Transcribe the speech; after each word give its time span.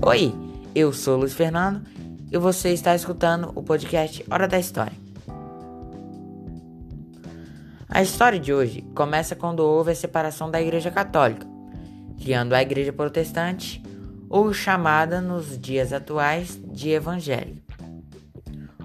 Oi, 0.00 0.32
eu 0.76 0.92
sou 0.92 1.16
Luiz 1.18 1.34
Fernando 1.34 1.82
e 2.30 2.38
você 2.38 2.72
está 2.72 2.94
escutando 2.94 3.50
o 3.56 3.64
podcast 3.64 4.24
Hora 4.30 4.46
da 4.46 4.56
História. 4.56 4.92
A 7.88 8.00
história 8.00 8.38
de 8.38 8.54
hoje 8.54 8.82
começa 8.94 9.34
quando 9.34 9.58
houve 9.58 9.90
a 9.90 9.96
separação 9.96 10.52
da 10.52 10.62
Igreja 10.62 10.88
Católica, 10.88 11.44
criando 12.16 12.54
a 12.54 12.62
Igreja 12.62 12.92
Protestante, 12.92 13.82
ou 14.30 14.52
chamada 14.52 15.20
nos 15.20 15.58
dias 15.58 15.92
atuais 15.92 16.60
de 16.64 16.90
Evangelho. 16.90 17.60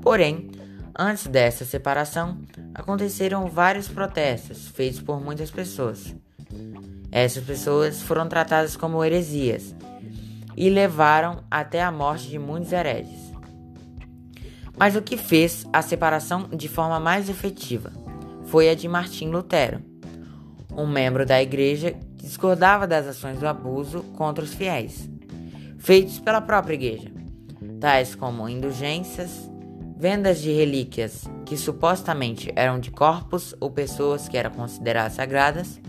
Porém, 0.00 0.50
antes 0.98 1.26
dessa 1.26 1.66
separação, 1.66 2.38
aconteceram 2.74 3.48
vários 3.48 3.86
protestos 3.86 4.66
feitos 4.68 5.00
por 5.00 5.22
muitas 5.22 5.50
pessoas. 5.50 6.16
Essas 7.12 7.44
pessoas 7.44 8.00
foram 8.00 8.26
tratadas 8.26 8.76
como 8.76 9.04
heresias 9.04 9.74
e 10.56 10.68
levaram 10.68 11.44
até 11.50 11.82
a 11.82 11.90
morte 11.90 12.28
de 12.28 12.38
muitos 12.38 12.72
hereges. 12.72 13.32
Mas 14.76 14.96
o 14.96 15.02
que 15.02 15.16
fez 15.16 15.66
a 15.72 15.82
separação 15.82 16.48
de 16.48 16.68
forma 16.68 16.98
mais 16.98 17.28
efetiva 17.28 17.92
foi 18.46 18.68
a 18.68 18.74
de 18.74 18.88
Martim 18.88 19.28
Lutero, 19.28 19.80
um 20.76 20.86
membro 20.86 21.26
da 21.26 21.42
igreja 21.42 21.92
que 22.16 22.26
discordava 22.26 22.86
das 22.86 23.06
ações 23.06 23.38
do 23.38 23.46
abuso 23.46 24.02
contra 24.16 24.44
os 24.44 24.54
fiéis, 24.54 25.08
feitos 25.78 26.18
pela 26.18 26.40
própria 26.40 26.74
igreja, 26.74 27.10
tais 27.80 28.14
como 28.14 28.48
indulgências, 28.48 29.50
vendas 29.96 30.40
de 30.40 30.50
relíquias 30.50 31.24
que 31.44 31.56
supostamente 31.56 32.52
eram 32.56 32.80
de 32.80 32.90
corpos 32.90 33.54
ou 33.60 33.70
pessoas 33.70 34.28
que 34.28 34.36
eram 34.36 34.50
consideradas 34.50 35.14
sagradas, 35.14 35.80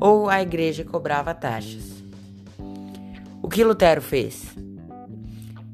ou 0.00 0.28
a 0.28 0.40
igreja 0.40 0.84
cobrava 0.84 1.34
taxas. 1.34 2.03
O 3.44 3.48
que 3.50 3.62
Lutero 3.62 4.00
fez? 4.00 4.56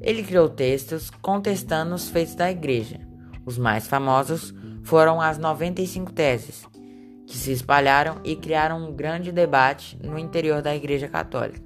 Ele 0.01 0.25
criou 0.25 0.49
textos 0.49 1.09
contestando 1.09 1.95
os 1.95 2.09
feitos 2.09 2.35
da 2.35 2.51
igreja. 2.51 2.99
Os 3.47 3.57
mais 3.57 3.87
famosos 3.87 4.53
foram 4.83 5.21
as 5.21 5.39
95 5.39 6.13
teses, 6.13 6.67
que 7.29 7.37
se 7.37 7.53
espalharam 7.53 8.17
e 8.25 8.35
criaram 8.35 8.89
um 8.89 8.93
grande 8.93 9.31
debate 9.31 9.97
no 10.03 10.19
interior 10.19 10.61
da 10.61 10.75
Igreja 10.75 11.07
Católica. 11.07 11.63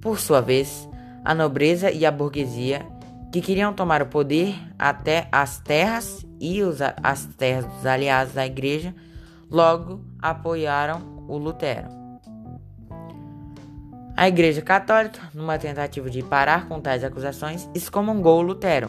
Por 0.00 0.18
sua 0.18 0.40
vez, 0.40 0.88
a 1.24 1.32
nobreza 1.32 1.92
e 1.92 2.04
a 2.04 2.10
burguesia, 2.10 2.84
que 3.32 3.40
queriam 3.40 3.72
tomar 3.72 4.02
o 4.02 4.06
poder 4.06 4.56
até 4.76 5.28
as 5.30 5.60
terras 5.60 6.26
e 6.40 6.62
os, 6.62 6.80
as 6.82 7.26
terras 7.36 7.64
dos 7.64 7.86
aliados 7.86 8.34
da 8.34 8.44
Igreja, 8.44 8.92
logo 9.48 10.04
apoiaram 10.20 11.24
o 11.28 11.38
Lutero. 11.38 12.03
A 14.16 14.28
Igreja 14.28 14.62
Católica, 14.62 15.20
numa 15.34 15.58
tentativa 15.58 16.08
de 16.08 16.22
parar 16.22 16.68
com 16.68 16.80
tais 16.80 17.02
acusações, 17.02 17.68
excomungou 17.74 18.40
Lutero, 18.40 18.88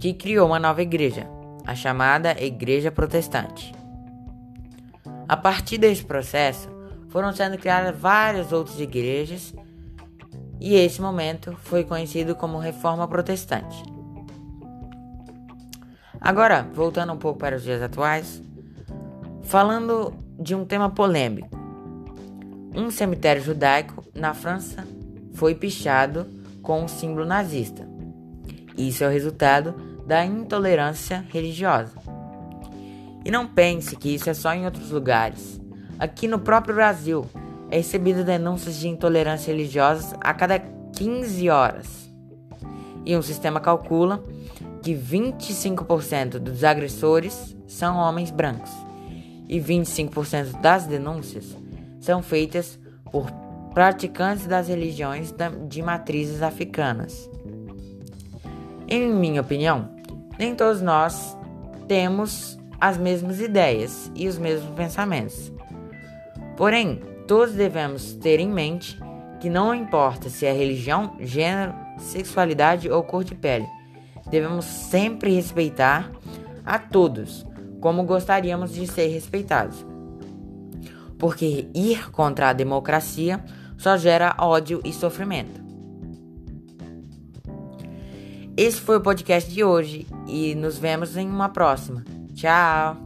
que 0.00 0.14
criou 0.14 0.46
uma 0.46 0.58
nova 0.58 0.80
igreja, 0.80 1.26
a 1.66 1.74
chamada 1.74 2.42
Igreja 2.42 2.90
Protestante. 2.90 3.74
A 5.28 5.36
partir 5.36 5.76
desse 5.76 6.02
processo, 6.04 6.70
foram 7.10 7.32
sendo 7.34 7.58
criadas 7.58 7.98
várias 7.98 8.50
outras 8.50 8.80
igrejas 8.80 9.54
e 10.58 10.74
esse 10.74 11.02
momento 11.02 11.54
foi 11.58 11.84
conhecido 11.84 12.34
como 12.34 12.58
Reforma 12.58 13.06
Protestante. 13.06 13.82
Agora, 16.18 16.66
voltando 16.72 17.12
um 17.12 17.18
pouco 17.18 17.38
para 17.38 17.56
os 17.56 17.62
dias 17.62 17.82
atuais, 17.82 18.42
falando 19.42 20.14
de 20.38 20.54
um 20.54 20.64
tema 20.64 20.88
polêmico, 20.88 21.55
um 22.76 22.90
cemitério 22.90 23.42
judaico 23.42 24.04
na 24.14 24.34
França 24.34 24.86
foi 25.32 25.54
pichado 25.54 26.26
com 26.60 26.82
um 26.82 26.88
símbolo 26.88 27.24
nazista. 27.24 27.88
Isso 28.76 29.02
é 29.02 29.08
o 29.08 29.10
resultado 29.10 29.74
da 30.06 30.24
intolerância 30.24 31.24
religiosa. 31.30 31.94
E 33.24 33.30
não 33.30 33.46
pense 33.46 33.96
que 33.96 34.14
isso 34.14 34.28
é 34.28 34.34
só 34.34 34.52
em 34.52 34.66
outros 34.66 34.90
lugares. 34.90 35.58
Aqui 35.98 36.28
no 36.28 36.38
próprio 36.38 36.74
Brasil 36.74 37.24
é 37.70 37.78
recebido 37.78 38.22
denúncias 38.22 38.76
de 38.76 38.88
intolerância 38.88 39.50
religiosa 39.50 40.16
a 40.20 40.34
cada 40.34 40.58
15 40.58 41.48
horas. 41.48 42.12
E 43.06 43.16
um 43.16 43.22
sistema 43.22 43.58
calcula 43.58 44.22
que 44.82 44.94
25% 44.94 46.38
dos 46.38 46.62
agressores 46.62 47.56
são 47.66 47.96
homens 47.96 48.30
brancos 48.30 48.70
e 49.48 49.58
25% 49.58 50.60
das 50.60 50.86
denúncias 50.86 51.56
são 52.06 52.22
feitas 52.22 52.78
por 53.10 53.30
praticantes 53.74 54.46
das 54.46 54.68
religiões 54.68 55.34
de 55.68 55.82
matrizes 55.82 56.40
africanas. 56.40 57.28
Em 58.88 59.12
minha 59.12 59.40
opinião, 59.40 59.90
nem 60.38 60.54
todos 60.54 60.80
nós 60.80 61.36
temos 61.88 62.56
as 62.80 62.96
mesmas 62.96 63.40
ideias 63.40 64.10
e 64.14 64.28
os 64.28 64.38
mesmos 64.38 64.72
pensamentos. 64.76 65.52
Porém, 66.56 67.02
todos 67.26 67.54
devemos 67.54 68.14
ter 68.14 68.38
em 68.38 68.48
mente 68.48 68.98
que 69.40 69.50
não 69.50 69.74
importa 69.74 70.30
se 70.30 70.46
é 70.46 70.52
religião, 70.52 71.16
gênero, 71.20 71.74
sexualidade 71.98 72.88
ou 72.88 73.02
cor 73.02 73.24
de 73.24 73.34
pele, 73.34 73.66
devemos 74.30 74.64
sempre 74.64 75.34
respeitar 75.34 76.10
a 76.64 76.78
todos 76.78 77.44
como 77.80 78.04
gostaríamos 78.04 78.72
de 78.72 78.86
ser 78.86 79.08
respeitados 79.08 79.84
porque 81.18 81.68
ir 81.74 82.10
contra 82.10 82.50
a 82.50 82.52
democracia 82.52 83.44
só 83.76 83.96
gera 83.96 84.36
ódio 84.38 84.80
e 84.84 84.92
sofrimento. 84.92 85.64
Esse 88.56 88.80
foi 88.80 88.96
o 88.96 89.02
podcast 89.02 89.52
de 89.52 89.62
hoje 89.62 90.06
e 90.26 90.54
nos 90.54 90.78
vemos 90.78 91.16
em 91.16 91.28
uma 91.28 91.50
próxima. 91.50 92.02
Tchau! 92.34 92.96